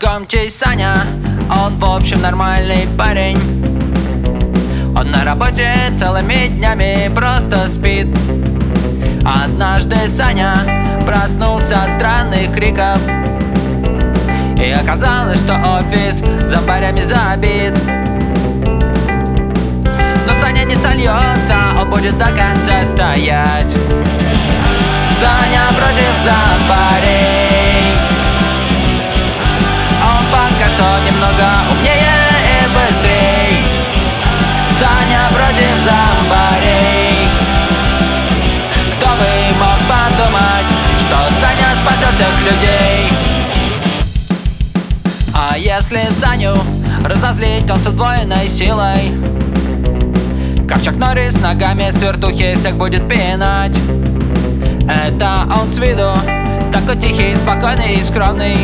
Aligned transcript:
громкий 0.00 0.50
Саня. 0.50 0.94
Он 1.50 1.76
в 1.78 1.84
общем 1.84 2.20
нормальный 2.22 2.86
парень. 2.96 3.36
Он 4.96 5.10
на 5.10 5.24
работе 5.24 5.74
целыми 5.98 6.48
днями 6.48 7.10
просто 7.14 7.68
спит. 7.68 8.06
Однажды 9.24 9.96
Саня 10.08 10.54
проснулся 11.04 11.74
от 11.74 11.90
странных 11.98 12.54
криков. 12.54 12.98
И 14.58 14.70
оказалось, 14.70 15.40
что 15.40 15.54
офис 15.78 16.18
за 16.48 16.60
барями 16.62 17.02
забит. 17.02 17.76
Но 20.26 20.34
Саня 20.40 20.64
не 20.64 20.76
сольется, 20.76 21.56
он 21.80 21.90
будет 21.90 22.16
до 22.16 22.26
конца 22.26 22.86
стоять. 22.92 23.74
Саня 25.18 25.68
против 25.76 26.12
зомбарей 26.22 27.23
А 45.84 45.96
если 45.96 46.14
Саню 46.18 46.54
разозлить, 47.04 47.70
он 47.70 47.76
с 47.76 47.86
удвоенной 47.86 48.48
силой. 48.48 49.12
Чак 50.82 50.96
Норрис 50.96 51.38
ногами 51.42 51.90
свертухи 51.90 52.54
всех 52.54 52.76
будет 52.76 53.06
пинать. 53.06 53.76
Это 54.88 55.46
он 55.46 55.70
с 55.72 55.78
виду 55.78 56.14
такой 56.72 56.96
тихий, 56.96 57.36
спокойный 57.36 57.94
и 57.94 58.02
скромный. 58.02 58.56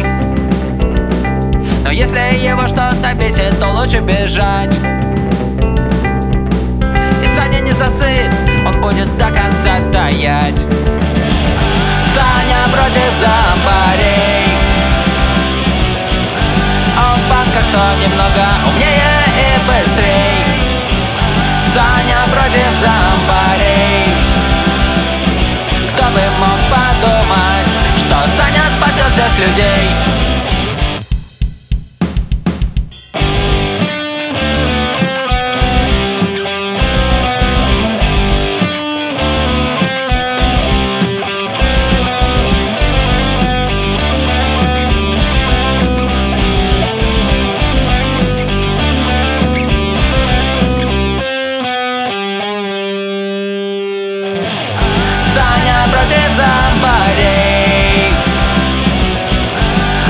Но 1.85 1.91
если 1.91 2.37
его 2.43 2.67
что-то 2.69 3.15
бесит, 3.15 3.59
то 3.59 3.69
лучше 3.69 4.01
бежать. 4.01 4.75
И 7.23 7.37
Саня 7.37 7.61
не 7.61 7.73
засыт, 7.73 8.33
он 8.67 8.81
будет 8.81 9.15
до 9.19 9.27
конца 9.27 9.79
стоять. 9.89 10.57
Саня 12.15 12.67
против 12.73 13.15
зомбарей 13.19 13.50
немного. 18.01 18.43
Умнее 18.67 19.25
и 19.37 19.59
быстрей. 19.67 20.51
Саня 21.73 22.27
против 22.33 22.67
зомбарей 22.81 24.13
Кто 25.95 26.03
бы 26.07 26.21
мог 26.41 26.59
подумать, 26.69 27.69
что 27.97 28.17
Саня 28.37 28.65
спасет 28.77 29.13
всех 29.13 29.39
людей 29.39 30.10
Против 56.11 56.35
зомбарей 56.35 58.13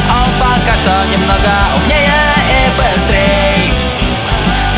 Он 0.09 0.31
пока 0.41 0.75
что 0.77 1.05
немного 1.11 1.51
умнее 1.77 2.23
и 2.49 2.71
быстрей. 2.71 3.75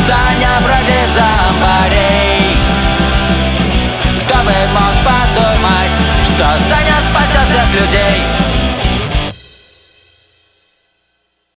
Саня 0.05 0.59
против 0.59 1.13
зомбарей 1.13 2.57
Кто 4.25 4.39
бы 4.39 4.51
мог 4.73 4.93
подумать, 5.05 5.91
что 6.25 6.59
Саня 6.67 6.97
спасет 7.09 7.47
всех 7.49 7.81
людей 7.81 8.42